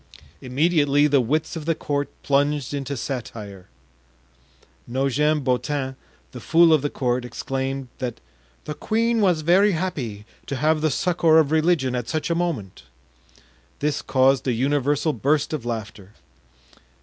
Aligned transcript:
Immediately 0.41 1.05
the 1.05 1.21
wits 1.21 1.55
of 1.55 1.65
the 1.65 1.75
court 1.75 2.09
plunged 2.23 2.73
into 2.73 2.97
satire. 2.97 3.67
Nogent 4.87 5.43
Beautin, 5.43 5.95
the 6.31 6.39
fool 6.39 6.73
of 6.73 6.81
the 6.81 6.89
court, 6.89 7.23
exclaimed 7.23 7.87
that 7.99 8.19
"the 8.65 8.73
queen 8.73 9.21
was 9.21 9.41
very 9.41 9.73
happy 9.73 10.25
to 10.47 10.55
have 10.55 10.81
the 10.81 10.89
succor 10.89 11.37
of 11.37 11.51
religion 11.51 11.93
at 11.93 12.09
such 12.09 12.31
a 12.31 12.33
moment." 12.33 12.81
This 13.77 14.01
caused 14.01 14.47
a 14.47 14.53
universal 14.53 15.13
burst 15.13 15.53
of 15.53 15.67
laughter. 15.67 16.13